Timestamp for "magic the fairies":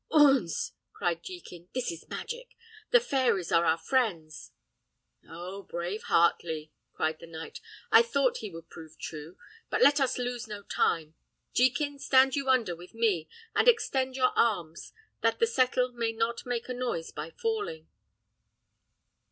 2.09-3.51